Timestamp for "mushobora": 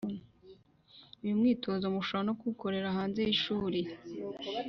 1.95-2.25